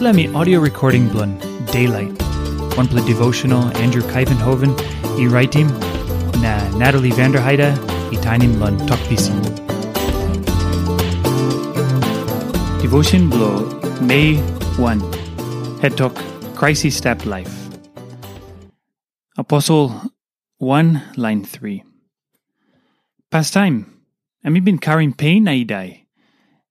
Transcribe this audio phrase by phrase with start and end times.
[0.00, 1.38] Me audio recording blun
[1.70, 2.10] Daylight.
[2.76, 4.74] One play devotional Andrew Kuyvenhoven,
[5.18, 5.68] e writing
[6.42, 7.70] na Natalie Vanderheide,
[8.12, 9.38] e tainim blun talkpisin.
[12.82, 13.70] Devotion blow
[14.00, 14.36] May
[14.78, 15.00] 1.
[15.80, 16.16] Head talk
[16.56, 17.54] Crisis Step Life.
[19.38, 20.10] Apostle
[20.58, 21.84] 1 line 3.
[23.30, 24.02] Past time.
[24.44, 26.04] Ami been carrying pain na idai.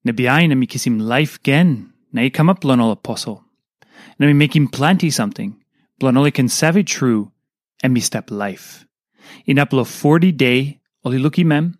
[0.03, 3.43] Na biain ami kisim life gen na i come up blonol apostle.
[4.19, 5.59] Na mi make him planty something.
[5.99, 7.31] Blonoli can savage true
[7.81, 8.85] and me step life.
[9.45, 11.79] In uplo 40 day oli looky mem.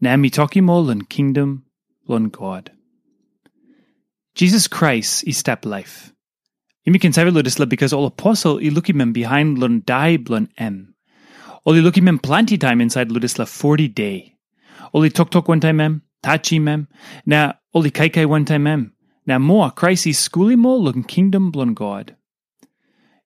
[0.00, 1.64] Na mi talki mo lon kingdom
[2.08, 2.72] lon God.
[4.34, 6.12] Jesus Christ is step life.
[6.88, 10.48] Imi can savage lo disla because all apostle i looky mem behind lon die blon
[10.56, 10.94] em.
[11.66, 14.36] Oli looky mem planty time inside ludisla 40 day.
[14.94, 16.88] Oli tok tok one time mem, tachi mem,
[17.26, 17.52] na
[17.92, 18.92] kai kai one time mem.
[19.26, 22.16] Na moa Christ skuli mo lon kingdom blon God.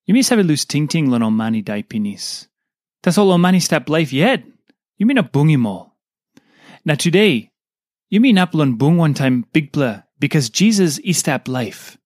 [0.06, 2.48] You may have a lose ting ting lon omani dai pinis.
[3.02, 4.44] Tas all omani step life yet.
[4.98, 5.92] You mean a bungi mo.
[6.84, 7.50] Now today,
[8.10, 11.96] you mean up lon bung one time big pla because Jesus is step life.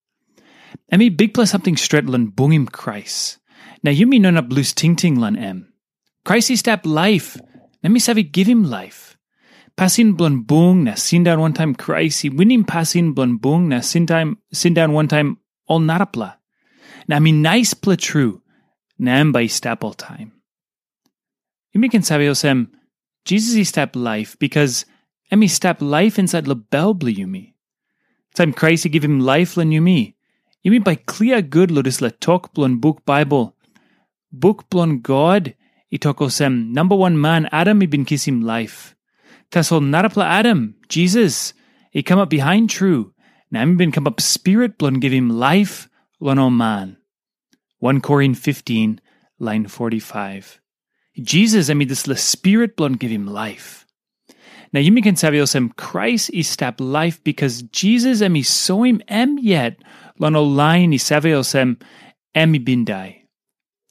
[0.92, 3.38] I mean big pla something straight lon bungim Christ.
[3.82, 5.72] Now you mean non up lose ting ting lon em.
[6.24, 7.36] Christ is step life.
[7.82, 9.17] Let me say give him life.
[9.78, 12.28] Pasin blon bung na sin down one time crazy.
[12.28, 16.34] winning pasin blon bung na sin time sin down one time all narapla.
[17.06, 18.42] Na mi nice pla true,
[18.98, 20.32] na em by step all time.
[21.72, 22.74] You may can sabi osem,
[23.24, 24.84] Jesus is step life because
[25.30, 27.54] emi step life inside la belble yumi.
[28.34, 30.14] Time he give him life len yumi.
[30.66, 33.54] Yumi by clear good lo dis la talk blon book Bible.
[34.32, 35.54] Book blon God,
[35.92, 38.97] i talk osem, number one man Adam been kiss him life.
[39.50, 41.54] Tasol narapla Adam, Jesus,
[41.90, 43.14] he come up behind true.
[43.54, 45.88] I'm been come up spirit blon give him life,
[46.20, 46.98] lon o man.
[47.78, 49.00] 1 Corinthians 15,
[49.38, 50.60] line 45.
[51.22, 53.86] Jesus, I mean this the spirit blon give him life.
[54.72, 59.38] Now you can sabi osem Christ is step life because Jesus emi so him em
[59.38, 59.78] yet
[60.18, 61.80] lon o line i sabi osem
[62.36, 63.17] emi bindai.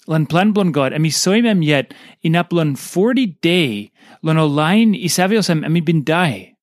[0.08, 3.92] Lan plan blon God emi so him em yet in up lon 40 day
[4.24, 6.56] lon o line i sabi osem emi bindai.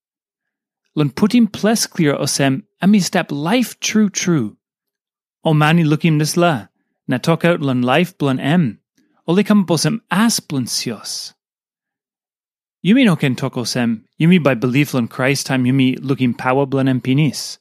[0.97, 4.57] Lon put him plus clear osem emi step life true true.
[5.45, 6.69] O mani look him this la.
[7.07, 8.81] Na talk out lon life blon em.
[9.29, 11.35] Oli come posem as blon sios.
[12.85, 14.05] Yumi no ken talk osem.
[14.19, 17.59] Yumi by belief lon Christ time yumi looking power blon em pinis.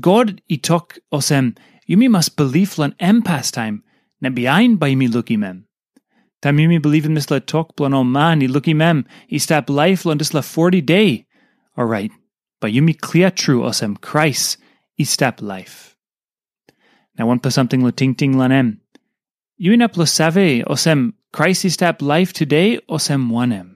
[0.00, 1.56] God i talk osem.
[1.88, 3.84] Yumi must believe lon em pastime.
[4.22, 5.66] Na behind by yumi looking mem.
[6.40, 9.04] Tam yumi believe in this la talk blon o man i looking mem.
[9.28, 11.26] I step life lon this la 40 day.
[11.76, 12.12] Alright.
[12.60, 14.58] But yumi clear true osem Christ
[14.98, 15.96] i step life.
[17.18, 18.80] Now one plus something ting ting lan em.
[19.56, 23.71] You in up lo save osem Christ is step life today osem one em.